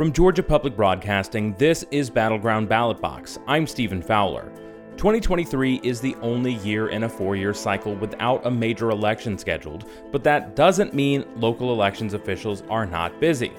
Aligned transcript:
From 0.00 0.14
Georgia 0.14 0.42
Public 0.42 0.76
Broadcasting, 0.76 1.54
this 1.58 1.84
is 1.90 2.08
Battleground 2.08 2.70
Ballot 2.70 3.02
Box. 3.02 3.38
I'm 3.46 3.66
Stephen 3.66 4.00
Fowler. 4.00 4.50
2023 4.96 5.78
is 5.82 6.00
the 6.00 6.14
only 6.22 6.54
year 6.54 6.88
in 6.88 7.02
a 7.02 7.08
four 7.10 7.36
year 7.36 7.52
cycle 7.52 7.94
without 7.94 8.46
a 8.46 8.50
major 8.50 8.88
election 8.88 9.36
scheduled, 9.36 9.90
but 10.10 10.24
that 10.24 10.56
doesn't 10.56 10.94
mean 10.94 11.26
local 11.36 11.70
elections 11.70 12.14
officials 12.14 12.62
are 12.70 12.86
not 12.86 13.20
busy. 13.20 13.52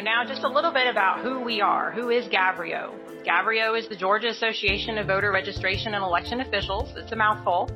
Now, 0.00 0.24
just 0.24 0.44
a 0.44 0.48
little 0.48 0.70
bit 0.70 0.86
about 0.86 1.18
who 1.18 1.40
we 1.40 1.60
are. 1.60 1.90
Who 1.90 2.10
is 2.10 2.28
GAVREO? 2.28 3.24
GAVREO 3.24 3.76
is 3.76 3.88
the 3.88 3.96
Georgia 3.96 4.28
Association 4.28 4.98
of 4.98 5.08
Voter 5.08 5.32
Registration 5.32 5.94
and 5.94 6.04
Election 6.04 6.42
Officials. 6.42 6.92
It's 6.96 7.10
a 7.10 7.16
mouthful. 7.16 7.68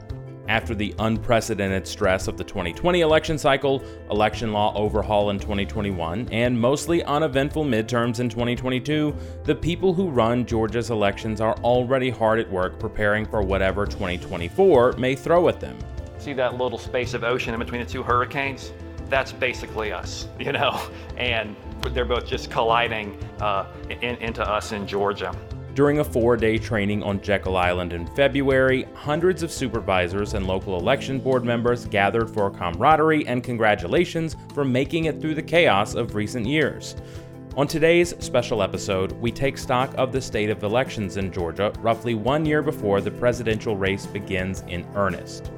After 0.48 0.76
the 0.76 0.94
unprecedented 1.00 1.88
stress 1.88 2.28
of 2.28 2.36
the 2.36 2.44
2020 2.44 3.00
election 3.00 3.36
cycle, 3.36 3.82
election 4.10 4.52
law 4.52 4.72
overhaul 4.76 5.30
in 5.30 5.40
2021, 5.40 6.28
and 6.30 6.58
mostly 6.58 7.02
uneventful 7.02 7.64
midterms 7.64 8.20
in 8.20 8.28
2022, 8.28 9.14
the 9.42 9.54
people 9.54 9.92
who 9.92 10.08
run 10.08 10.46
Georgia's 10.46 10.90
elections 10.90 11.40
are 11.40 11.56
already 11.58 12.10
hard 12.10 12.38
at 12.38 12.48
work 12.48 12.78
preparing 12.78 13.26
for 13.26 13.42
whatever 13.42 13.86
2024 13.86 14.92
may 14.92 15.16
throw 15.16 15.48
at 15.48 15.58
them. 15.58 15.76
See 16.18 16.32
that 16.34 16.56
little 16.56 16.78
space 16.78 17.12
of 17.12 17.24
ocean 17.24 17.52
in 17.52 17.58
between 17.58 17.80
the 17.80 17.86
two 17.86 18.04
hurricanes? 18.04 18.72
That's 19.08 19.32
basically 19.32 19.90
us, 19.90 20.28
you 20.38 20.52
know, 20.52 20.80
and 21.16 21.56
they're 21.90 22.04
both 22.04 22.26
just 22.26 22.52
colliding 22.52 23.18
uh, 23.40 23.66
in, 23.90 24.16
into 24.16 24.48
us 24.48 24.70
in 24.70 24.86
Georgia. 24.86 25.36
During 25.76 25.98
a 25.98 26.04
four 26.04 26.38
day 26.38 26.56
training 26.56 27.02
on 27.02 27.20
Jekyll 27.20 27.54
Island 27.54 27.92
in 27.92 28.06
February, 28.06 28.88
hundreds 28.94 29.42
of 29.42 29.52
supervisors 29.52 30.32
and 30.32 30.46
local 30.46 30.78
election 30.78 31.20
board 31.20 31.44
members 31.44 31.84
gathered 31.84 32.30
for 32.30 32.50
camaraderie 32.50 33.26
and 33.26 33.44
congratulations 33.44 34.36
for 34.54 34.64
making 34.64 35.04
it 35.04 35.20
through 35.20 35.34
the 35.34 35.42
chaos 35.42 35.94
of 35.94 36.14
recent 36.14 36.46
years. 36.46 36.96
On 37.58 37.68
today's 37.68 38.14
special 38.24 38.62
episode, 38.62 39.12
we 39.20 39.30
take 39.30 39.58
stock 39.58 39.92
of 39.98 40.12
the 40.12 40.20
state 40.20 40.48
of 40.48 40.62
elections 40.62 41.18
in 41.18 41.30
Georgia 41.30 41.70
roughly 41.80 42.14
one 42.14 42.46
year 42.46 42.62
before 42.62 43.02
the 43.02 43.10
presidential 43.10 43.76
race 43.76 44.06
begins 44.06 44.64
in 44.68 44.86
earnest. 44.94 45.52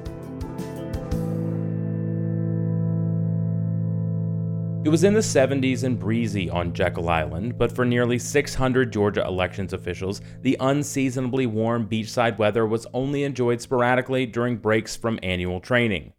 It 4.81 4.87
was 4.87 5.03
in 5.03 5.13
the 5.13 5.19
70s 5.19 5.83
and 5.83 5.99
breezy 5.99 6.49
on 6.49 6.73
Jekyll 6.73 7.09
Island, 7.09 7.57
but 7.57 7.75
for 7.75 7.83
nearly 7.83 8.17
600 8.17 8.93
Georgia 8.93 9.25
elections 9.25 9.73
officials, 9.73 10.21
the 10.41 10.55
unseasonably 10.61 11.47
warm 11.47 11.85
beachside 11.85 12.37
weather 12.37 12.65
was 12.65 12.87
only 12.93 13.23
enjoyed 13.23 13.59
sporadically 13.59 14.25
during 14.25 14.55
breaks 14.55 14.95
from 14.95 15.19
annual 15.21 15.59
training. 15.59 16.13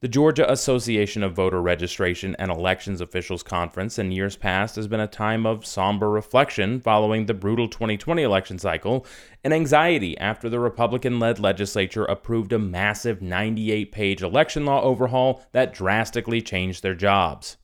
The 0.00 0.08
Georgia 0.08 0.50
Association 0.50 1.22
of 1.22 1.34
Voter 1.34 1.62
Registration 1.62 2.34
and 2.40 2.50
Elections 2.50 3.00
Officials 3.00 3.44
Conference 3.44 4.00
in 4.00 4.10
years 4.10 4.34
past 4.34 4.74
has 4.74 4.88
been 4.88 5.00
a 5.00 5.06
time 5.06 5.46
of 5.46 5.64
somber 5.64 6.10
reflection 6.10 6.80
following 6.80 7.26
the 7.26 7.34
brutal 7.34 7.68
2020 7.68 8.20
election 8.20 8.58
cycle 8.58 9.06
and 9.44 9.54
anxiety 9.54 10.18
after 10.18 10.48
the 10.48 10.58
Republican 10.58 11.20
led 11.20 11.38
legislature 11.38 12.04
approved 12.04 12.52
a 12.52 12.58
massive 12.58 13.22
98 13.22 13.92
page 13.92 14.22
election 14.22 14.64
law 14.66 14.82
overhaul 14.82 15.44
that 15.52 15.72
drastically 15.72 16.42
changed 16.42 16.82
their 16.82 16.96
jobs. 16.96 17.56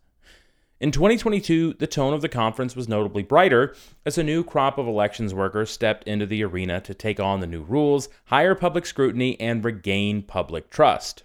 In 0.83 0.91
2022, 0.91 1.75
the 1.75 1.87
tone 1.87 2.13
of 2.13 2.23
the 2.23 2.29
conference 2.29 2.75
was 2.75 2.89
notably 2.89 3.23
brighter 3.23 3.73
as 4.05 4.19
a 4.19 4.25
new 4.25 4.43
crop 4.43 4.79
of 4.79 4.89
elections 4.89 5.33
workers 5.33 5.71
stepped 5.71 6.09
into 6.09 6.27
the 6.27 6.43
arena 6.43 6.81
to 6.81 6.93
take 6.93 7.21
on 7.21 7.39
the 7.39 7.47
new 7.47 7.63
rules, 7.63 8.09
higher 8.25 8.57
public 8.57 8.85
scrutiny, 8.85 9.39
and 9.39 9.65
regain 9.65 10.23
public 10.23 10.71
trust. 10.71 11.23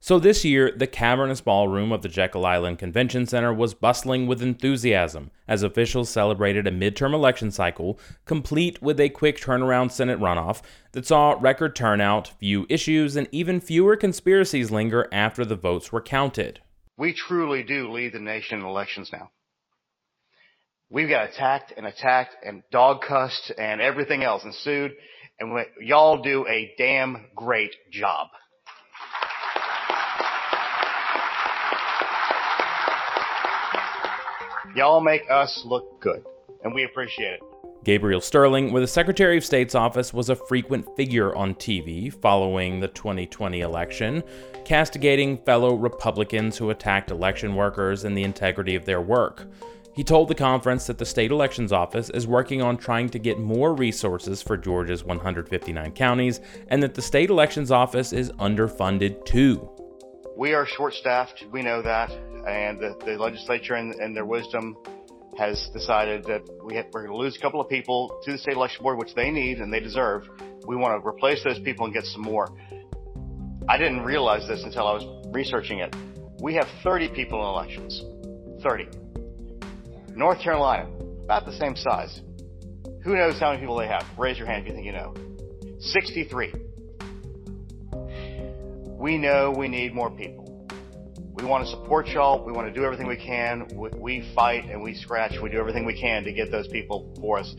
So 0.00 0.18
this 0.18 0.44
year, 0.44 0.72
the 0.76 0.88
cavernous 0.88 1.40
ballroom 1.40 1.92
of 1.92 2.02
the 2.02 2.08
Jekyll 2.08 2.44
Island 2.44 2.80
Convention 2.80 3.24
Center 3.26 3.54
was 3.54 3.72
bustling 3.72 4.26
with 4.26 4.42
enthusiasm 4.42 5.30
as 5.46 5.62
officials 5.62 6.10
celebrated 6.10 6.66
a 6.66 6.72
midterm 6.72 7.14
election 7.14 7.52
cycle, 7.52 8.00
complete 8.24 8.82
with 8.82 8.98
a 8.98 9.10
quick 9.10 9.40
turnaround 9.40 9.92
Senate 9.92 10.18
runoff 10.18 10.60
that 10.90 11.06
saw 11.06 11.36
record 11.38 11.76
turnout, 11.76 12.32
few 12.40 12.66
issues, 12.68 13.14
and 13.14 13.28
even 13.30 13.60
fewer 13.60 13.94
conspiracies 13.94 14.72
linger 14.72 15.06
after 15.12 15.44
the 15.44 15.54
votes 15.54 15.92
were 15.92 16.02
counted. 16.02 16.58
We 16.98 17.14
truly 17.14 17.62
do 17.62 17.92
lead 17.92 18.12
the 18.12 18.18
nation 18.18 18.58
in 18.58 18.66
elections 18.66 19.08
now. 19.12 19.30
We've 20.90 21.08
got 21.08 21.30
attacked 21.30 21.72
and 21.76 21.86
attacked 21.86 22.34
and 22.44 22.64
dog 22.72 23.02
cussed 23.06 23.52
and 23.56 23.80
everything 23.80 24.24
else 24.24 24.42
and 24.42 24.52
sued, 24.52 24.92
and 25.38 25.64
y'all 25.80 26.20
do 26.22 26.44
a 26.48 26.74
damn 26.76 27.26
great 27.36 27.74
job. 27.92 28.26
Y'all 34.74 35.00
make 35.00 35.22
us 35.30 35.62
look 35.64 36.00
good, 36.00 36.24
and 36.64 36.74
we 36.74 36.84
appreciate 36.84 37.34
it. 37.34 37.47
Gabriel 37.84 38.20
Sterling, 38.20 38.72
with 38.72 38.82
the 38.82 38.88
Secretary 38.88 39.38
of 39.38 39.44
State's 39.44 39.74
office, 39.74 40.12
was 40.12 40.28
a 40.28 40.36
frequent 40.36 40.84
figure 40.96 41.34
on 41.34 41.54
TV 41.54 42.12
following 42.12 42.80
the 42.80 42.88
2020 42.88 43.60
election, 43.60 44.22
castigating 44.64 45.38
fellow 45.38 45.74
Republicans 45.74 46.58
who 46.58 46.70
attacked 46.70 47.10
election 47.10 47.54
workers 47.54 48.04
and 48.04 48.18
the 48.18 48.24
integrity 48.24 48.74
of 48.74 48.84
their 48.84 49.00
work. 49.00 49.46
He 49.94 50.04
told 50.04 50.28
the 50.28 50.34
conference 50.34 50.86
that 50.86 50.98
the 50.98 51.06
state 51.06 51.30
elections 51.30 51.72
office 51.72 52.10
is 52.10 52.26
working 52.26 52.62
on 52.62 52.76
trying 52.76 53.08
to 53.10 53.18
get 53.18 53.38
more 53.38 53.74
resources 53.74 54.42
for 54.42 54.56
Georgia's 54.56 55.04
159 55.04 55.92
counties 55.92 56.40
and 56.68 56.82
that 56.82 56.94
the 56.94 57.02
state 57.02 57.30
elections 57.30 57.70
office 57.70 58.12
is 58.12 58.30
underfunded 58.32 59.24
too. 59.24 59.68
We 60.36 60.52
are 60.52 60.66
short 60.66 60.94
staffed, 60.94 61.44
we 61.50 61.62
know 61.62 61.82
that, 61.82 62.12
and 62.46 62.78
the, 62.78 62.96
the 63.04 63.18
legislature 63.18 63.74
and, 63.74 63.92
and 63.94 64.14
their 64.14 64.24
wisdom 64.24 64.76
has 65.38 65.70
decided 65.72 66.24
that 66.24 66.42
we 66.64 66.74
have, 66.74 66.86
we're 66.92 67.06
going 67.06 67.12
to 67.12 67.16
lose 67.16 67.36
a 67.36 67.40
couple 67.40 67.60
of 67.60 67.68
people 67.68 68.20
to 68.24 68.32
the 68.32 68.38
state 68.38 68.54
election 68.54 68.82
board, 68.82 68.98
which 68.98 69.14
they 69.14 69.30
need 69.30 69.58
and 69.58 69.72
they 69.72 69.80
deserve. 69.80 70.28
We 70.66 70.76
want 70.76 71.00
to 71.00 71.06
replace 71.06 71.42
those 71.44 71.60
people 71.60 71.86
and 71.86 71.94
get 71.94 72.04
some 72.04 72.22
more. 72.22 72.48
I 73.68 73.78
didn't 73.78 74.00
realize 74.00 74.48
this 74.48 74.64
until 74.64 74.86
I 74.86 74.92
was 74.94 75.04
researching 75.32 75.78
it. 75.78 75.94
We 76.42 76.54
have 76.54 76.66
30 76.82 77.10
people 77.14 77.40
in 77.40 77.46
elections. 77.46 78.02
30. 78.62 78.88
North 80.16 80.40
Carolina, 80.40 80.88
about 81.22 81.46
the 81.46 81.52
same 81.52 81.76
size. 81.76 82.20
Who 83.04 83.14
knows 83.14 83.38
how 83.38 83.50
many 83.50 83.60
people 83.60 83.76
they 83.76 83.86
have? 83.86 84.04
Raise 84.18 84.38
your 84.38 84.46
hand 84.46 84.62
if 84.62 84.68
you 84.68 84.74
think 84.74 84.86
you 84.86 84.92
know. 84.92 85.14
63. 85.78 86.52
We 88.98 89.16
know 89.16 89.54
we 89.56 89.68
need 89.68 89.94
more 89.94 90.10
people. 90.10 90.47
We 91.38 91.44
want 91.44 91.64
to 91.64 91.70
support 91.70 92.08
y'all. 92.08 92.44
We 92.44 92.52
want 92.52 92.66
to 92.66 92.74
do 92.74 92.84
everything 92.84 93.06
we 93.06 93.16
can. 93.16 93.68
We 93.72 94.22
fight 94.34 94.68
and 94.68 94.82
we 94.82 94.94
scratch. 94.94 95.40
We 95.40 95.48
do 95.50 95.58
everything 95.58 95.84
we 95.84 95.98
can 95.98 96.24
to 96.24 96.32
get 96.32 96.50
those 96.50 96.66
people 96.66 97.14
for 97.20 97.38
us. 97.38 97.54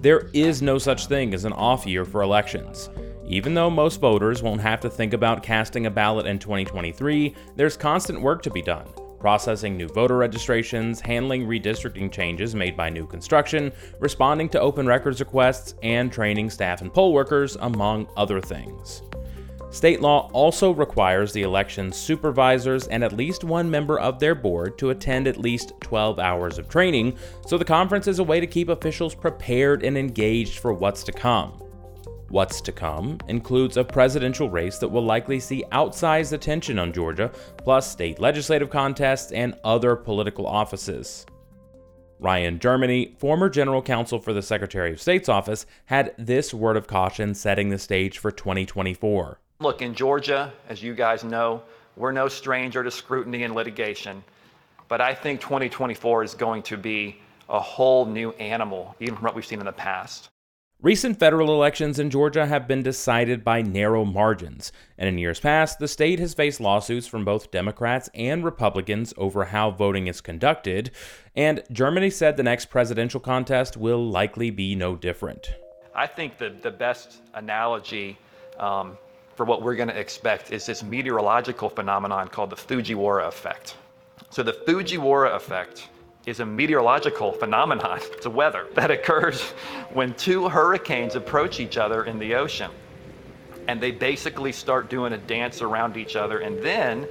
There 0.00 0.30
is 0.32 0.62
no 0.62 0.78
such 0.78 1.06
thing 1.06 1.34
as 1.34 1.44
an 1.44 1.52
off 1.52 1.86
year 1.86 2.04
for 2.04 2.22
elections. 2.22 2.88
Even 3.26 3.54
though 3.54 3.70
most 3.70 4.00
voters 4.00 4.42
won't 4.42 4.60
have 4.60 4.80
to 4.80 4.90
think 4.90 5.12
about 5.12 5.42
casting 5.42 5.86
a 5.86 5.90
ballot 5.90 6.26
in 6.26 6.38
2023, 6.38 7.34
there's 7.56 7.76
constant 7.76 8.20
work 8.20 8.42
to 8.42 8.50
be 8.50 8.62
done 8.62 8.86
processing 9.24 9.74
new 9.74 9.88
voter 9.88 10.18
registrations, 10.18 11.00
handling 11.00 11.46
redistricting 11.46 12.12
changes 12.12 12.54
made 12.54 12.76
by 12.76 12.90
new 12.90 13.06
construction, 13.06 13.72
responding 13.98 14.50
to 14.50 14.60
open 14.60 14.86
records 14.86 15.18
requests, 15.18 15.74
and 15.82 16.12
training 16.12 16.50
staff 16.50 16.82
and 16.82 16.92
poll 16.92 17.14
workers, 17.14 17.56
among 17.62 18.06
other 18.18 18.38
things. 18.38 19.00
State 19.74 20.00
law 20.00 20.30
also 20.32 20.70
requires 20.70 21.32
the 21.32 21.42
election's 21.42 21.96
supervisors 21.96 22.86
and 22.86 23.02
at 23.02 23.12
least 23.12 23.42
one 23.42 23.68
member 23.68 23.98
of 23.98 24.20
their 24.20 24.36
board 24.36 24.78
to 24.78 24.90
attend 24.90 25.26
at 25.26 25.36
least 25.36 25.72
12 25.80 26.20
hours 26.20 26.58
of 26.58 26.68
training, 26.68 27.18
so 27.44 27.58
the 27.58 27.64
conference 27.64 28.06
is 28.06 28.20
a 28.20 28.24
way 28.24 28.38
to 28.38 28.46
keep 28.46 28.68
officials 28.68 29.16
prepared 29.16 29.82
and 29.82 29.98
engaged 29.98 30.60
for 30.60 30.72
what's 30.72 31.02
to 31.02 31.10
come. 31.10 31.50
What's 32.28 32.60
to 32.60 32.70
come 32.70 33.18
includes 33.26 33.76
a 33.76 33.82
presidential 33.82 34.48
race 34.48 34.78
that 34.78 34.88
will 34.88 35.02
likely 35.02 35.40
see 35.40 35.64
outsized 35.72 36.32
attention 36.32 36.78
on 36.78 36.92
Georgia, 36.92 37.32
plus 37.56 37.90
state 37.90 38.20
legislative 38.20 38.70
contests 38.70 39.32
and 39.32 39.58
other 39.64 39.96
political 39.96 40.46
offices. 40.46 41.26
Ryan 42.20 42.60
Germany, 42.60 43.16
former 43.18 43.50
general 43.50 43.82
counsel 43.82 44.20
for 44.20 44.32
the 44.32 44.40
Secretary 44.40 44.92
of 44.92 45.02
State's 45.02 45.28
office, 45.28 45.66
had 45.86 46.14
this 46.16 46.54
word 46.54 46.76
of 46.76 46.86
caution 46.86 47.34
setting 47.34 47.70
the 47.70 47.78
stage 47.78 48.18
for 48.18 48.30
2024. 48.30 49.40
Look, 49.60 49.82
in 49.82 49.94
Georgia, 49.94 50.52
as 50.68 50.82
you 50.82 50.94
guys 50.94 51.22
know, 51.22 51.62
we're 51.96 52.12
no 52.12 52.28
stranger 52.28 52.82
to 52.82 52.90
scrutiny 52.90 53.44
and 53.44 53.54
litigation. 53.54 54.24
But 54.88 55.00
I 55.00 55.14
think 55.14 55.40
2024 55.40 56.24
is 56.24 56.34
going 56.34 56.62
to 56.64 56.76
be 56.76 57.20
a 57.48 57.60
whole 57.60 58.04
new 58.04 58.32
animal, 58.32 58.96
even 59.00 59.14
from 59.14 59.24
what 59.24 59.34
we've 59.34 59.46
seen 59.46 59.60
in 59.60 59.66
the 59.66 59.72
past. 59.72 60.28
Recent 60.82 61.18
federal 61.18 61.54
elections 61.54 61.98
in 61.98 62.10
Georgia 62.10 62.46
have 62.46 62.68
been 62.68 62.82
decided 62.82 63.42
by 63.44 63.62
narrow 63.62 64.04
margins, 64.04 64.72
and 64.98 65.08
in 65.08 65.16
years 65.16 65.40
past, 65.40 65.78
the 65.78 65.88
state 65.88 66.18
has 66.18 66.34
faced 66.34 66.60
lawsuits 66.60 67.06
from 67.06 67.24
both 67.24 67.50
Democrats 67.50 68.10
and 68.12 68.44
Republicans 68.44 69.14
over 69.16 69.46
how 69.46 69.70
voting 69.70 70.08
is 70.08 70.20
conducted, 70.20 70.90
and 71.34 71.62
Germany 71.72 72.10
said 72.10 72.36
the 72.36 72.42
next 72.42 72.66
presidential 72.66 73.20
contest 73.20 73.76
will 73.76 74.04
likely 74.10 74.50
be 74.50 74.74
no 74.74 74.94
different. 74.94 75.54
I 75.94 76.06
think 76.06 76.36
the, 76.36 76.50
the 76.50 76.72
best 76.72 77.22
analogy 77.32 78.18
um, 78.58 78.98
for 79.34 79.44
what 79.44 79.62
we're 79.62 79.74
going 79.74 79.88
to 79.88 79.98
expect 79.98 80.52
is 80.52 80.66
this 80.66 80.82
meteorological 80.82 81.68
phenomenon 81.68 82.28
called 82.28 82.50
the 82.50 82.56
Fujiwara 82.56 83.26
effect. 83.26 83.76
So, 84.30 84.42
the 84.42 84.52
Fujiwara 84.52 85.34
effect 85.34 85.88
is 86.26 86.40
a 86.40 86.46
meteorological 86.46 87.32
phenomenon. 87.32 88.00
It's 88.12 88.26
a 88.26 88.30
weather 88.30 88.66
that 88.74 88.90
occurs 88.90 89.42
when 89.92 90.14
two 90.14 90.48
hurricanes 90.48 91.14
approach 91.14 91.60
each 91.60 91.76
other 91.76 92.04
in 92.04 92.18
the 92.18 92.34
ocean. 92.34 92.70
And 93.68 93.80
they 93.80 93.90
basically 93.90 94.52
start 94.52 94.90
doing 94.90 95.12
a 95.12 95.18
dance 95.18 95.62
around 95.62 95.96
each 95.96 96.16
other. 96.16 96.38
And 96.38 96.62
then, 96.62 97.06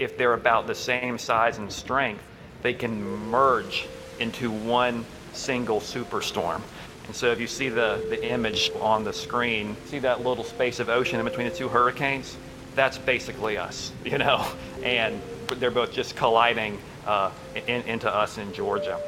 if 0.00 0.16
they're 0.16 0.34
about 0.34 0.66
the 0.66 0.74
same 0.74 1.18
size 1.18 1.58
and 1.58 1.70
strength, 1.70 2.22
they 2.62 2.74
can 2.74 3.02
merge 3.30 3.86
into 4.18 4.50
one 4.50 5.04
single 5.32 5.80
superstorm. 5.80 6.60
And 7.08 7.16
so 7.16 7.32
if 7.32 7.40
you 7.40 7.46
see 7.46 7.70
the, 7.70 8.04
the 8.10 8.22
image 8.30 8.70
on 8.80 9.02
the 9.02 9.14
screen, 9.14 9.76
see 9.86 9.98
that 10.00 10.22
little 10.22 10.44
space 10.44 10.78
of 10.78 10.90
ocean 10.90 11.18
in 11.18 11.24
between 11.24 11.48
the 11.48 11.54
two 11.54 11.68
hurricanes? 11.68 12.36
That's 12.74 12.98
basically 12.98 13.56
us, 13.56 13.92
you 14.04 14.18
know? 14.18 14.46
And 14.84 15.20
they're 15.56 15.70
both 15.70 15.90
just 15.90 16.14
colliding 16.16 16.78
uh, 17.06 17.30
in, 17.66 17.80
into 17.82 18.14
us 18.14 18.36
in 18.36 18.52
Georgia. 18.52 19.00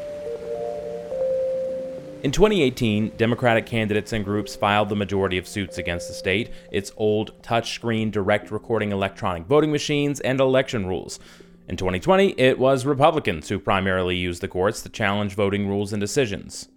In 2.23 2.33
2018, 2.33 3.13
Democratic 3.19 3.67
candidates 3.67 4.15
and 4.15 4.25
groups 4.25 4.57
filed 4.57 4.89
the 4.89 4.97
majority 4.97 5.37
of 5.37 5.47
suits 5.47 5.77
against 5.77 6.09
the 6.09 6.15
state, 6.15 6.51
its 6.71 6.93
old 6.97 7.43
touchscreen 7.43 8.11
direct 8.11 8.51
recording 8.51 8.93
electronic 8.93 9.45
voting 9.45 9.71
machines, 9.71 10.21
and 10.21 10.41
election 10.41 10.87
rules. 10.87 11.21
In 11.69 11.77
2020, 11.77 12.35
it 12.39 12.59
was 12.59 12.85
Republicans 12.85 13.49
who 13.51 13.59
primarily 13.59 14.17
used 14.17 14.41
the 14.43 14.49
courts 14.49 14.83
to 14.83 14.89
challenge 14.89 15.35
voting 15.35 15.69
rules 15.69 15.93
and 15.93 16.01
decisions. 16.01 16.69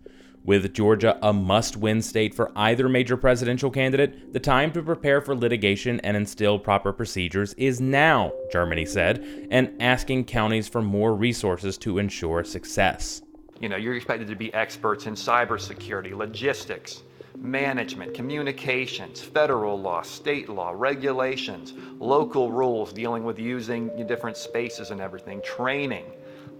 With 0.46 0.74
Georgia 0.74 1.18
a 1.22 1.32
must 1.32 1.78
win 1.78 2.02
state 2.02 2.36
for 2.36 2.52
either 2.54 2.90
major 2.90 3.16
presidential 3.16 3.72
candidate, 3.72 4.34
the 4.34 4.42
time 4.42 4.74
to 4.74 4.84
prepare 4.84 5.22
for 5.22 5.34
litigation 5.34 6.02
and 6.02 6.18
instill 6.18 6.60
proper 6.60 6.92
procedures 6.92 7.54
is 7.54 7.80
now, 7.80 8.34
Germany 8.52 8.86
said, 8.86 9.48
and 9.52 9.72
asking 9.82 10.26
counties 10.26 10.68
for 10.68 10.82
more 10.82 11.16
resources 11.16 11.78
to 11.78 11.98
ensure 11.98 12.44
success. 12.44 13.22
You 13.62 13.70
know, 13.70 13.78
you're 13.78 13.96
expected 13.96 14.28
to 14.28 14.36
be 14.36 14.54
experts 14.54 15.06
in 15.08 15.14
cybersecurity, 15.14 16.12
logistics, 16.14 17.04
management, 17.38 18.14
communications, 18.14 19.22
federal 19.22 19.80
law, 19.80 20.02
state 20.02 20.50
law, 20.50 20.74
regulations, 20.76 21.74
local 22.00 22.52
rules 22.52 22.92
dealing 22.92 23.24
with 23.24 23.40
using 23.40 24.06
different 24.08 24.36
spaces 24.36 24.92
and 24.92 25.00
everything, 25.00 25.42
training 25.42 26.04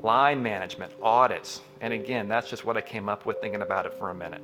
line 0.04 0.44
management, 0.44 0.94
audits. 1.02 1.62
And 1.82 1.94
again, 1.94 2.28
that's 2.28 2.50
just 2.50 2.66
what 2.66 2.78
I 2.78 2.82
came 2.82 3.10
up 3.10 3.26
with 3.26 3.40
thinking 3.42 3.62
about 3.62 3.86
it 3.86 3.94
for 3.98 4.10
a 4.10 4.16
minute. 4.16 4.42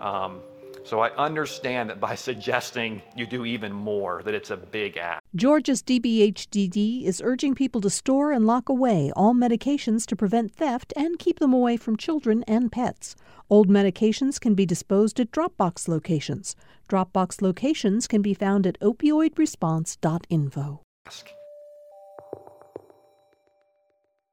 Um, 0.00 0.40
so 0.84 1.00
I 1.00 1.10
understand 1.16 1.90
that 1.90 2.00
by 2.00 2.14
suggesting 2.14 3.02
you 3.16 3.26
do 3.26 3.44
even 3.44 3.72
more, 3.72 4.22
that 4.24 4.34
it's 4.34 4.50
a 4.50 4.56
big 4.56 4.96
ask. 4.96 5.22
Georgia's 5.34 5.82
DBHDD 5.82 7.04
is 7.04 7.20
urging 7.22 7.54
people 7.54 7.80
to 7.82 7.90
store 7.90 8.32
and 8.32 8.46
lock 8.46 8.68
away 8.68 9.12
all 9.14 9.34
medications 9.34 10.06
to 10.06 10.16
prevent 10.16 10.54
theft 10.54 10.92
and 10.96 11.18
keep 11.18 11.38
them 11.38 11.52
away 11.52 11.76
from 11.76 11.96
children 11.96 12.42
and 12.44 12.72
pets. 12.72 13.14
Old 13.50 13.68
medications 13.68 14.40
can 14.40 14.54
be 14.54 14.64
disposed 14.64 15.20
at 15.20 15.32
Dropbox 15.32 15.88
locations. 15.88 16.56
Dropbox 16.88 17.42
locations 17.42 18.06
can 18.06 18.22
be 18.22 18.34
found 18.34 18.66
at 18.66 18.80
opioidresponse.info. 18.80 20.80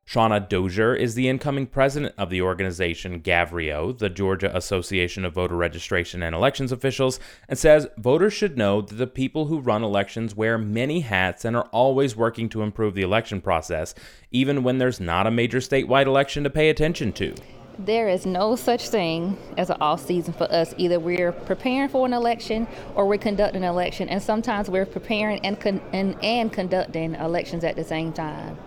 Shauna 0.07 0.47
Dozier 0.47 0.95
is 0.95 1.15
the 1.15 1.27
incoming 1.27 1.67
president 1.67 2.15
of 2.17 2.29
the 2.29 2.41
organization 2.41 3.19
GAVREO, 3.19 3.97
the 3.97 4.09
Georgia 4.09 4.55
Association 4.55 5.25
of 5.25 5.33
Voter 5.33 5.57
Registration 5.57 6.23
and 6.23 6.33
Elections 6.33 6.71
Officials, 6.71 7.19
and 7.49 7.59
says 7.59 7.89
voters 7.97 8.31
should 8.31 8.57
know 8.57 8.79
that 8.79 8.95
the 8.95 9.05
people 9.05 9.47
who 9.47 9.59
run 9.59 9.83
elections 9.83 10.33
wear 10.33 10.57
many 10.57 11.01
hats 11.01 11.43
and 11.43 11.57
are 11.57 11.67
always 11.73 12.15
working 12.15 12.47
to 12.47 12.61
improve 12.61 12.93
the 12.93 13.01
election 13.01 13.41
process, 13.41 13.93
even 14.31 14.63
when 14.63 14.77
there's 14.77 15.01
not 15.01 15.27
a 15.27 15.31
major 15.31 15.59
statewide 15.59 16.05
election 16.05 16.45
to 16.45 16.49
pay 16.49 16.69
attention 16.69 17.11
to. 17.11 17.35
There 17.77 18.07
is 18.07 18.25
no 18.25 18.55
such 18.55 18.87
thing 18.87 19.37
as 19.57 19.69
an 19.69 19.77
off 19.81 20.05
season 20.05 20.33
for 20.33 20.49
us. 20.49 20.73
Either 20.77 21.01
we're 21.01 21.33
preparing 21.33 21.89
for 21.89 22.05
an 22.05 22.13
election 22.13 22.65
or 22.95 23.05
we're 23.05 23.17
conducting 23.17 23.65
an 23.65 23.69
election, 23.69 24.07
and 24.07 24.23
sometimes 24.23 24.69
we're 24.69 24.85
preparing 24.85 25.41
and, 25.41 25.59
con- 25.59 25.81
and, 25.91 26.15
and 26.23 26.53
conducting 26.53 27.15
elections 27.15 27.65
at 27.65 27.75
the 27.75 27.83
same 27.83 28.13
time. 28.13 28.57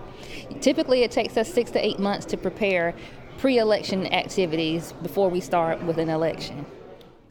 Typically, 0.61 1.03
it 1.03 1.11
takes 1.11 1.37
us 1.37 1.53
six 1.53 1.71
to 1.73 1.85
eight 1.85 1.99
months 1.99 2.27
to 2.27 2.37
prepare 2.37 2.95
pre 3.39 3.59
election 3.59 4.07
activities 4.13 4.93
before 5.03 5.29
we 5.29 5.41
start 5.41 5.83
with 5.83 5.99
an 5.99 6.09
election. 6.09 6.67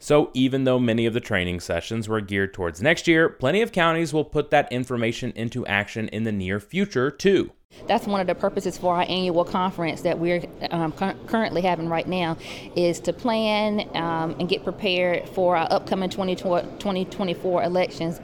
So, 0.02 0.30
even 0.32 0.64
though 0.64 0.78
many 0.78 1.04
of 1.04 1.12
the 1.12 1.20
training 1.20 1.60
sessions 1.60 2.08
were 2.08 2.22
geared 2.22 2.54
towards 2.54 2.80
next 2.80 3.06
year, 3.06 3.28
plenty 3.28 3.60
of 3.60 3.70
counties 3.70 4.14
will 4.14 4.24
put 4.24 4.50
that 4.50 4.72
information 4.72 5.30
into 5.36 5.66
action 5.66 6.08
in 6.08 6.24
the 6.24 6.32
near 6.32 6.58
future, 6.58 7.10
too. 7.10 7.52
That's 7.86 8.06
one 8.06 8.20
of 8.20 8.26
the 8.26 8.34
purposes 8.34 8.76
for 8.78 8.96
our 8.96 9.02
annual 9.02 9.44
conference 9.44 10.00
that 10.00 10.18
we're 10.18 10.42
um, 10.70 10.92
cu- 10.92 11.14
currently 11.26 11.60
having 11.62 11.88
right 11.88 12.08
now 12.08 12.36
is 12.74 12.98
to 13.00 13.12
plan 13.12 13.88
um, 13.94 14.34
and 14.40 14.48
get 14.48 14.64
prepared 14.64 15.28
for 15.28 15.56
our 15.56 15.68
upcoming 15.70 16.10
2024 16.10 17.62
elections 17.62 18.20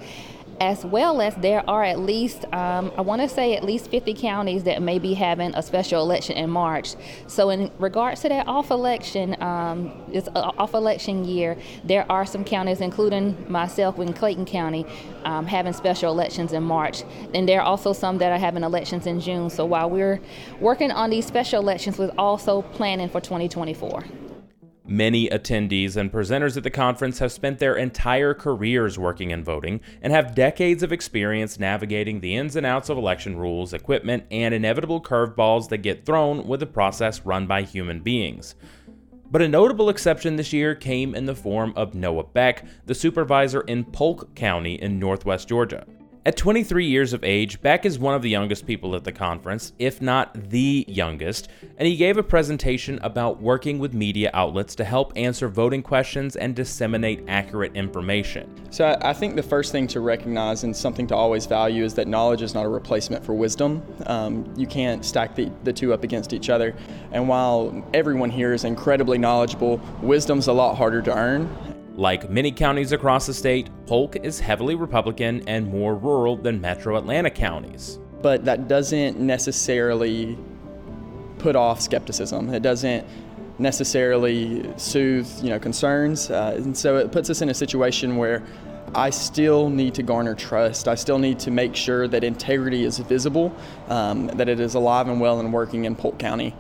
as 0.61 0.85
well 0.85 1.21
as 1.21 1.35
there 1.37 1.69
are 1.69 1.85
at 1.85 1.99
least, 1.99 2.45
um, 2.53 2.93
I 2.97 3.03
want 3.03 3.23
to 3.23 3.29
say 3.29 3.55
at 3.57 3.65
least 3.65 3.91
50 3.91 4.15
counties 4.15 4.65
that 4.65 4.83
may 4.83 4.99
be 4.99 5.15
having 5.15 5.55
a 5.55 5.63
special 5.63 6.03
election 6.03 6.37
in 6.37 6.51
March. 6.51 6.95
So, 7.27 7.51
in 7.51 7.71
regards 7.79 8.23
to 8.23 8.29
that 8.29 8.47
off 8.49 8.71
election, 8.71 9.41
um, 9.43 9.93
this 10.09 10.29
uh, 10.29 10.53
off 10.59 10.75
election 10.75 11.25
year, 11.25 11.57
there 11.85 12.11
are 12.11 12.25
some 12.25 12.45
counties, 12.45 12.81
including 12.81 13.51
myself 13.51 13.99
in 13.99 14.13
Clayton 14.13 14.47
County, 14.47 14.87
um, 15.25 15.47
having 15.47 15.73
special 15.73 16.11
elections 16.13 16.53
in 16.53 16.63
March. 16.63 17.03
And 17.35 17.49
there 17.49 17.61
are 17.61 17.67
also 17.67 17.93
some 17.93 18.19
that 18.19 18.33
are 18.33 18.39
having 18.39 18.63
elections 18.63 19.07
in 19.07 19.21
June. 19.21 19.51
So, 19.51 19.67
while 19.67 19.91
we're 19.91 20.21
working 20.61 20.91
on 20.91 21.11
these 21.11 21.27
special 21.27 21.61
elections, 21.61 21.99
we're 21.99 22.13
also 22.17 22.63
planning 22.63 23.09
for 23.09 23.21
2024. 23.21 24.26
Many 24.89 25.29
attendees 25.29 25.97
and 25.97 26.13
presenters 26.13 26.57
at 26.57 26.63
the 26.63 26.71
conference 26.71 27.19
have 27.19 27.33
spent 27.33 27.59
their 27.59 27.75
entire 27.75 28.35
careers 28.35 28.97
working 28.97 29.33
in 29.33 29.43
voting 29.43 29.81
and 30.01 30.13
have 30.13 30.37
decades 30.37 30.85
of 30.85 30.93
experience 30.93 31.59
navigating 31.59 32.21
the 32.21 32.37
ins 32.37 32.55
and 32.55 32.65
outs 32.65 32.89
of 32.89 32.97
election 32.97 33.37
rules, 33.37 33.73
equipment, 33.73 34.25
and 34.31 34.55
inevitable 34.55 35.03
curveballs 35.03 35.69
that 35.71 35.79
get 35.79 36.07
thrown 36.07 36.47
with 36.47 36.63
a 36.63 36.67
process 36.67 37.27
run 37.27 37.49
by 37.49 37.63
human 37.63 37.99
beings. 37.99 38.55
But 39.29 39.43
a 39.43 39.49
notable 39.49 39.89
exception 39.89 40.37
this 40.37 40.53
year 40.53 40.77
came 40.77 41.17
in 41.17 41.27
the 41.27 41.35
form 41.35 41.73
of 41.75 41.97
Noah 41.97 42.23
Beck, 42.23 42.65
the 42.85 42.95
supervisor 42.95 43.63
in 43.63 43.85
Polk 43.85 44.37
County 44.37 44.81
in 44.81 45.01
northwest 45.01 45.49
Georgia. 45.49 45.85
At 46.27 46.37
23 46.37 46.85
years 46.85 47.13
of 47.13 47.23
age, 47.23 47.63
Beck 47.63 47.87
is 47.87 48.01
one 48.01 48.17
of 48.17 48.21
the 48.21 48.29
youngest 48.29 48.67
people 48.67 48.97
at 48.97 49.05
the 49.05 49.13
conference, 49.13 49.73
if 49.79 50.03
not 50.03 50.51
the 50.51 50.85
youngest, 50.89 51.49
and 51.79 51.87
he 51.87 51.95
gave 51.95 52.19
a 52.19 52.23
presentation 52.25 52.99
about 53.05 53.41
working 53.41 53.79
with 53.79 53.95
media 53.95 54.33
outlets 54.35 54.75
to 54.75 54.85
help 54.85 55.13
answer 55.15 55.47
voting 55.47 55.85
questions 55.85 56.35
and 56.35 56.57
disseminate 56.57 57.23
accurate 57.29 57.77
information. 57.77 58.53
So 58.71 58.99
I 59.03 59.13
think 59.13 59.37
the 59.37 59.43
first 59.45 59.71
thing 59.71 59.87
to 59.87 60.01
recognize 60.01 60.65
and 60.65 60.75
something 60.75 61.07
to 61.07 61.15
always 61.15 61.47
value 61.47 61.85
is 61.85 61.95
that 61.95 62.09
knowledge 62.09 62.43
is 62.43 62.55
not 62.55 62.67
a 62.67 62.69
replacement 62.69 63.25
for 63.25 63.33
wisdom. 63.33 63.81
Um, 64.07 64.53
you 64.57 64.67
can't 64.67 65.05
stack 65.05 65.37
the, 65.37 65.49
the 65.63 65.73
two 65.73 65.93
up 65.93 66.03
against 66.03 66.33
each 66.33 66.51
other. 66.51 66.75
And 67.13 67.29
while 67.29 67.89
everyone 67.95 68.31
here 68.31 68.53
is 68.53 68.65
incredibly 68.65 69.17
knowledgeable, 69.17 69.81
wisdom's 70.03 70.49
a 70.49 70.53
lot 70.53 70.75
harder 70.75 71.03
to 71.03 71.17
earn. 71.17 71.76
Like 71.97 72.29
many 72.29 72.53
counties 72.53 72.93
across 72.93 73.25
the 73.27 73.33
state, 73.33 73.71
Polk 73.87 74.17
is 74.17 74.39
heavily 74.39 74.75
Republican 74.75 75.43
and 75.49 75.67
more 75.67 75.97
rural 75.97 76.37
than 76.37 76.61
metro 76.61 76.99
Atlanta 76.99 77.31
counties. 77.31 77.99
But 78.21 78.45
that 78.45 78.69
doesn't 78.69 79.19
necessarily 79.19 80.37
put 81.39 81.57
off 81.57 81.81
skepticism. 81.81 82.53
It 82.53 82.63
doesn't 82.63 83.07
necessarily 83.59 84.71
soothe, 84.77 85.27
you 85.43 85.49
know, 85.49 85.59
concerns. 85.59 86.31
Uh, 86.31 86.55
and 86.57 86.77
so 86.77 86.99
it 86.99 87.13
puts 87.13 87.31
us 87.31 87.41
in 87.41 87.49
a 87.49 87.55
situation 87.55 88.17
where 88.19 88.43
I 88.95 89.09
still 89.09 89.71
need 89.71 89.95
to 89.95 90.03
garner 90.03 90.35
trust. 90.35 90.89
I 90.89 90.97
still 90.97 91.19
need 91.19 91.39
to 91.41 91.51
make 91.51 91.75
sure 91.75 92.09
that 92.09 92.25
integrity 92.25 92.85
is 92.85 92.99
visible, 92.99 93.55
um, 93.89 94.27
that 94.29 94.51
it 94.51 94.61
is 94.61 94.75
alive 94.75 95.09
and 95.09 95.19
well 95.19 95.41
and 95.41 95.51
working 95.51 95.87
in 95.87 95.97
Polk 95.97 96.19
County. 96.19 96.55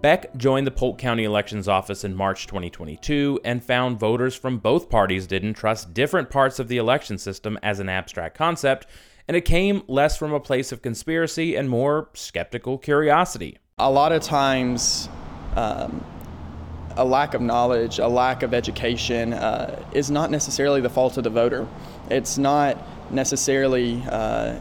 Beck 0.00 0.36
joined 0.36 0.64
the 0.64 0.70
Polk 0.70 0.96
County 0.96 1.24
Elections 1.24 1.66
Office 1.66 2.04
in 2.04 2.14
March 2.14 2.46
2022 2.46 3.40
and 3.44 3.64
found 3.64 3.98
voters 3.98 4.36
from 4.36 4.58
both 4.58 4.88
parties 4.88 5.26
didn't 5.26 5.54
trust 5.54 5.92
different 5.92 6.30
parts 6.30 6.60
of 6.60 6.68
the 6.68 6.76
election 6.76 7.18
system 7.18 7.58
as 7.64 7.80
an 7.80 7.88
abstract 7.88 8.38
concept, 8.38 8.86
and 9.26 9.36
it 9.36 9.44
came 9.44 9.82
less 9.88 10.16
from 10.16 10.32
a 10.32 10.38
place 10.38 10.70
of 10.70 10.82
conspiracy 10.82 11.56
and 11.56 11.68
more 11.68 12.10
skeptical 12.14 12.78
curiosity. 12.78 13.58
A 13.78 13.90
lot 13.90 14.12
of 14.12 14.22
times, 14.22 15.08
um, 15.56 16.04
a 16.96 17.04
lack 17.04 17.34
of 17.34 17.40
knowledge, 17.40 17.98
a 17.98 18.06
lack 18.06 18.44
of 18.44 18.54
education 18.54 19.32
uh, 19.32 19.84
is 19.92 20.12
not 20.12 20.30
necessarily 20.30 20.80
the 20.80 20.90
fault 20.90 21.16
of 21.16 21.24
the 21.24 21.30
voter. 21.30 21.66
It's 22.08 22.38
not 22.38 22.78
necessarily 23.12 24.00
uh, 24.08 24.60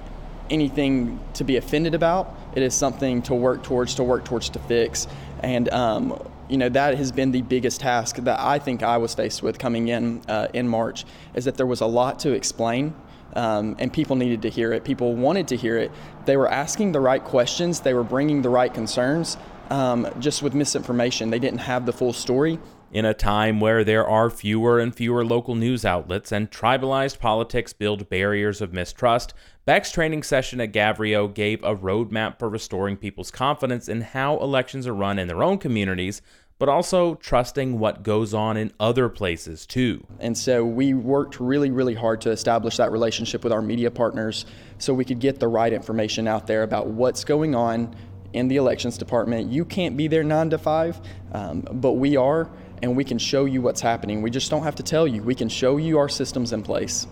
anything 0.50 1.20
to 1.34 1.44
be 1.44 1.58
offended 1.58 1.94
about. 1.94 2.36
It 2.56 2.64
is 2.64 2.74
something 2.74 3.22
to 3.24 3.36
work 3.36 3.64
towards, 3.64 3.96
to 3.96 4.04
work 4.04 4.26
towards, 4.26 4.50
to 4.50 4.60
fix. 4.60 5.08
And 5.44 5.70
um, 5.70 6.20
you 6.50 6.58
know 6.58 6.70
that 6.70 6.98
has 6.98 7.12
been 7.12 7.32
the 7.32 7.42
biggest 7.42 7.82
task 7.82 8.18
that 8.18 8.40
I 8.40 8.60
think 8.60 8.84
I 8.84 8.98
was 8.98 9.14
faced 9.14 9.44
with 9.44 9.60
coming 9.60 9.90
in 9.90 10.22
uh, 10.28 10.48
in 10.54 10.68
March 10.68 11.06
is 11.34 11.46
that 11.46 11.58
there 11.58 11.66
was 11.66 11.82
a 11.82 11.86
lot 11.86 12.20
to 12.20 12.32
explain. 12.32 12.96
Um, 13.36 13.76
and 13.78 13.94
people 13.94 14.16
needed 14.16 14.42
to 14.44 14.50
hear 14.50 14.74
it. 14.74 14.84
People 14.84 15.14
wanted 15.14 15.50
to 15.50 15.58
hear 15.58 15.78
it. 15.78 15.92
They 16.26 16.38
were 16.38 16.50
asking 16.50 16.94
the 16.94 17.00
right 17.00 17.24
questions. 17.24 17.82
They 17.82 17.94
were 17.94 18.04
bringing 18.04 18.42
the 18.42 18.50
right 18.50 18.74
concerns, 18.74 19.38
um, 19.70 20.08
just 20.20 20.42
with 20.42 20.56
misinformation. 20.56 21.30
They 21.30 21.38
didn't 21.38 21.60
have 21.60 21.86
the 21.86 21.94
full 21.94 22.14
story. 22.14 22.58
In 22.90 23.04
a 23.04 23.14
time 23.14 23.60
where 23.60 23.84
there 23.84 24.08
are 24.08 24.30
fewer 24.30 24.80
and 24.80 24.96
fewer 24.96 25.26
local 25.26 25.56
news 25.56 25.84
outlets 25.84 26.32
and 26.32 26.50
tribalized 26.50 27.20
politics 27.20 27.74
build 27.74 28.10
barriers 28.10 28.62
of 28.62 28.72
mistrust, 28.72 29.34
Beck's 29.66 29.92
training 29.92 30.24
session 30.24 30.62
at 30.62 30.72
GAVREO 30.72 31.34
gave 31.34 31.62
a 31.64 31.76
roadmap 31.76 32.40
for 32.40 32.48
restoring 32.48 32.96
people's 32.96 33.30
confidence 33.30 33.90
in 33.90 34.00
how 34.00 34.38
elections 34.38 34.88
are 34.88 34.96
run 34.96 35.20
in 35.20 35.28
their 35.28 35.44
own 35.44 35.58
communities, 35.58 36.22
but 36.60 36.70
also 36.70 37.16
trusting 37.16 37.78
what 37.78 38.04
goes 38.04 38.34
on 38.34 38.56
in 38.56 38.72
other 38.80 39.10
places 39.10 39.66
too. 39.66 40.08
And 40.22 40.38
so 40.38 40.64
we 40.64 40.94
worked 40.94 41.42
really, 41.42 41.72
really 41.72 41.94
hard 41.94 42.22
to 42.22 42.32
establish 42.32 42.78
that 42.78 42.94
relationship 42.94 43.44
with 43.44 43.52
our 43.52 43.62
media 43.62 43.92
partners 43.92 44.46
so 44.78 44.94
we 44.94 45.04
could 45.04 45.20
get 45.20 45.42
the 45.42 45.50
right 45.50 45.74
information 45.74 46.26
out 46.26 46.48
there 46.48 46.64
about 46.64 46.88
what's 46.88 47.26
going 47.26 47.54
on 47.54 47.94
in 48.32 48.48
the 48.48 48.56
elections 48.56 48.98
department. 48.98 49.52
You 49.52 49.66
can't 49.66 49.98
be 49.98 50.08
there 50.08 50.24
nine 50.24 50.50
to 50.52 50.58
five, 50.58 51.02
um, 51.34 51.68
but 51.74 51.94
we 51.94 52.16
are 52.16 52.50
and 52.82 52.96
we 52.96 53.04
can 53.04 53.18
show 53.18 53.46
you 53.46 53.62
what's 53.62 53.82
happening. 53.82 54.22
We 54.22 54.30
just 54.30 54.50
don't 54.50 54.64
have 54.64 54.76
to 54.76 54.84
tell 54.84 55.08
you. 55.08 55.22
We 55.24 55.36
can 55.36 55.50
show 55.50 55.78
you 55.78 55.98
our 55.98 56.10
systems 56.10 56.54
in 56.54 56.64
place. 56.64 57.08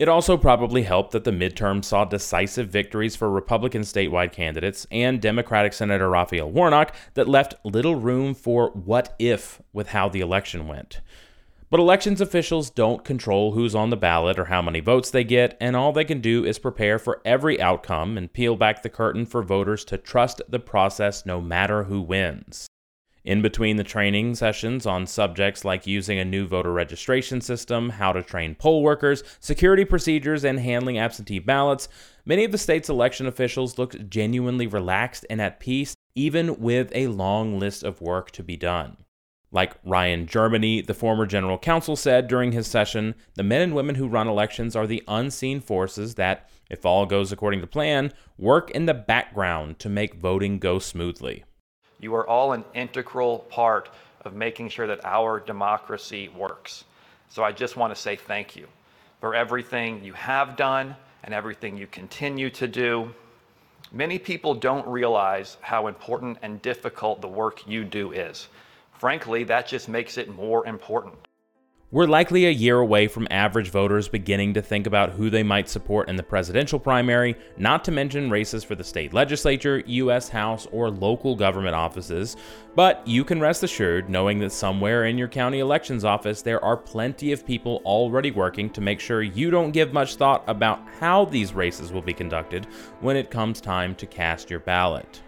It 0.00 0.08
also 0.08 0.38
probably 0.38 0.84
helped 0.84 1.12
that 1.12 1.24
the 1.24 1.30
midterm 1.30 1.84
saw 1.84 2.06
decisive 2.06 2.70
victories 2.70 3.16
for 3.16 3.28
Republican 3.28 3.82
statewide 3.82 4.32
candidates 4.32 4.86
and 4.90 5.20
Democratic 5.20 5.74
Senator 5.74 6.08
Raphael 6.08 6.50
Warnock 6.50 6.96
that 7.12 7.28
left 7.28 7.54
little 7.64 7.96
room 7.96 8.32
for 8.32 8.70
what 8.70 9.14
if 9.18 9.60
with 9.74 9.88
how 9.88 10.08
the 10.08 10.22
election 10.22 10.66
went. 10.66 11.02
But 11.68 11.80
elections 11.80 12.22
officials 12.22 12.70
don't 12.70 13.04
control 13.04 13.52
who's 13.52 13.74
on 13.74 13.90
the 13.90 13.96
ballot 13.96 14.38
or 14.38 14.46
how 14.46 14.62
many 14.62 14.80
votes 14.80 15.10
they 15.10 15.22
get, 15.22 15.58
and 15.60 15.76
all 15.76 15.92
they 15.92 16.06
can 16.06 16.22
do 16.22 16.46
is 16.46 16.58
prepare 16.58 16.98
for 16.98 17.20
every 17.26 17.60
outcome 17.60 18.16
and 18.16 18.32
peel 18.32 18.56
back 18.56 18.82
the 18.82 18.88
curtain 18.88 19.26
for 19.26 19.42
voters 19.42 19.84
to 19.84 19.98
trust 19.98 20.40
the 20.48 20.58
process 20.58 21.26
no 21.26 21.42
matter 21.42 21.84
who 21.84 22.00
wins. 22.00 22.69
In 23.22 23.42
between 23.42 23.76
the 23.76 23.84
training 23.84 24.34
sessions 24.34 24.86
on 24.86 25.06
subjects 25.06 25.62
like 25.62 25.86
using 25.86 26.18
a 26.18 26.24
new 26.24 26.46
voter 26.46 26.72
registration 26.72 27.42
system, 27.42 27.90
how 27.90 28.14
to 28.14 28.22
train 28.22 28.54
poll 28.54 28.82
workers, 28.82 29.22
security 29.40 29.84
procedures, 29.84 30.42
and 30.42 30.58
handling 30.58 30.98
absentee 30.98 31.38
ballots, 31.38 31.88
many 32.24 32.44
of 32.44 32.52
the 32.52 32.56
state's 32.56 32.88
election 32.88 33.26
officials 33.26 33.78
looked 33.78 34.08
genuinely 34.08 34.66
relaxed 34.66 35.26
and 35.28 35.40
at 35.40 35.60
peace, 35.60 35.94
even 36.14 36.58
with 36.58 36.90
a 36.94 37.08
long 37.08 37.58
list 37.58 37.82
of 37.82 38.00
work 38.00 38.30
to 38.30 38.42
be 38.42 38.56
done. 38.56 38.96
Like 39.52 39.74
Ryan 39.84 40.26
Germany, 40.26 40.80
the 40.80 40.94
former 40.94 41.26
general 41.26 41.58
counsel, 41.58 41.96
said 41.96 42.26
during 42.26 42.52
his 42.52 42.68
session, 42.68 43.14
the 43.34 43.42
men 43.42 43.60
and 43.60 43.74
women 43.74 43.96
who 43.96 44.08
run 44.08 44.28
elections 44.28 44.74
are 44.74 44.86
the 44.86 45.02
unseen 45.08 45.60
forces 45.60 46.14
that, 46.14 46.48
if 46.70 46.86
all 46.86 47.04
goes 47.04 47.32
according 47.32 47.60
to 47.60 47.66
plan, 47.66 48.12
work 48.38 48.70
in 48.70 48.86
the 48.86 48.94
background 48.94 49.78
to 49.80 49.90
make 49.90 50.14
voting 50.14 50.58
go 50.58 50.78
smoothly. 50.78 51.44
You 52.00 52.14
are 52.14 52.26
all 52.26 52.52
an 52.52 52.64
integral 52.74 53.40
part 53.50 53.90
of 54.22 54.34
making 54.34 54.70
sure 54.70 54.86
that 54.86 55.04
our 55.04 55.40
democracy 55.40 56.28
works. 56.28 56.84
So 57.28 57.44
I 57.44 57.52
just 57.52 57.76
want 57.76 57.94
to 57.94 58.00
say 58.00 58.16
thank 58.16 58.56
you 58.56 58.66
for 59.20 59.34
everything 59.34 60.02
you 60.02 60.14
have 60.14 60.56
done 60.56 60.96
and 61.22 61.34
everything 61.34 61.76
you 61.76 61.86
continue 61.86 62.50
to 62.50 62.66
do. 62.66 63.14
Many 63.92 64.18
people 64.18 64.54
don't 64.54 64.86
realize 64.86 65.56
how 65.60 65.86
important 65.86 66.38
and 66.42 66.62
difficult 66.62 67.20
the 67.20 67.28
work 67.28 67.66
you 67.66 67.84
do 67.84 68.12
is. 68.12 68.48
Frankly, 68.92 69.44
that 69.44 69.66
just 69.66 69.88
makes 69.88 70.16
it 70.16 70.34
more 70.34 70.66
important. 70.66 71.16
We're 71.92 72.06
likely 72.06 72.46
a 72.46 72.50
year 72.50 72.78
away 72.78 73.08
from 73.08 73.26
average 73.32 73.70
voters 73.70 74.06
beginning 74.06 74.54
to 74.54 74.62
think 74.62 74.86
about 74.86 75.10
who 75.10 75.28
they 75.28 75.42
might 75.42 75.68
support 75.68 76.08
in 76.08 76.14
the 76.14 76.22
presidential 76.22 76.78
primary, 76.78 77.34
not 77.56 77.84
to 77.84 77.90
mention 77.90 78.30
races 78.30 78.62
for 78.62 78.76
the 78.76 78.84
state 78.84 79.12
legislature, 79.12 79.82
U.S. 79.84 80.28
House, 80.28 80.68
or 80.70 80.88
local 80.88 81.34
government 81.34 81.74
offices. 81.74 82.36
But 82.76 83.02
you 83.08 83.24
can 83.24 83.40
rest 83.40 83.64
assured 83.64 84.08
knowing 84.08 84.38
that 84.38 84.52
somewhere 84.52 85.06
in 85.06 85.18
your 85.18 85.26
county 85.26 85.58
elections 85.58 86.04
office 86.04 86.42
there 86.42 86.64
are 86.64 86.76
plenty 86.76 87.32
of 87.32 87.44
people 87.44 87.82
already 87.84 88.30
working 88.30 88.70
to 88.70 88.80
make 88.80 89.00
sure 89.00 89.22
you 89.22 89.50
don't 89.50 89.72
give 89.72 89.92
much 89.92 90.14
thought 90.14 90.44
about 90.46 90.86
how 91.00 91.24
these 91.24 91.54
races 91.54 91.90
will 91.90 92.02
be 92.02 92.14
conducted 92.14 92.66
when 93.00 93.16
it 93.16 93.32
comes 93.32 93.60
time 93.60 93.96
to 93.96 94.06
cast 94.06 94.48
your 94.48 94.60
ballot. 94.60 95.22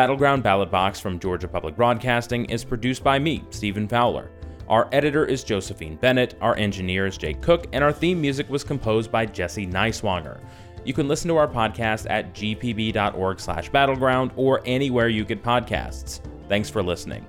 Battleground 0.00 0.42
Ballot 0.42 0.70
Box 0.70 0.98
from 0.98 1.18
Georgia 1.18 1.46
Public 1.46 1.76
Broadcasting 1.76 2.46
is 2.46 2.64
produced 2.64 3.04
by 3.04 3.18
me, 3.18 3.44
Stephen 3.50 3.86
Fowler. 3.86 4.30
Our 4.66 4.88
editor 4.92 5.26
is 5.26 5.44
Josephine 5.44 5.96
Bennett, 5.96 6.36
our 6.40 6.56
engineer 6.56 7.04
is 7.04 7.18
Jake 7.18 7.42
Cook, 7.42 7.66
and 7.74 7.84
our 7.84 7.92
theme 7.92 8.18
music 8.18 8.48
was 8.48 8.64
composed 8.64 9.12
by 9.12 9.26
Jesse 9.26 9.66
Neiswanger. 9.66 10.40
You 10.86 10.94
can 10.94 11.06
listen 11.06 11.28
to 11.28 11.36
our 11.36 11.46
podcast 11.46 12.06
at 12.08 12.32
gpb.org 12.32 13.40
slash 13.40 13.68
battleground 13.68 14.30
or 14.36 14.62
anywhere 14.64 15.08
you 15.08 15.26
get 15.26 15.42
podcasts. 15.42 16.20
Thanks 16.48 16.70
for 16.70 16.82
listening. 16.82 17.26